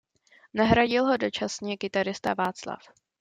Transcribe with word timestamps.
Nahradil 0.53 1.05
ho 1.05 1.17
dočasně 1.17 1.77
kytarista 1.77 2.33
Václav. 2.33 2.79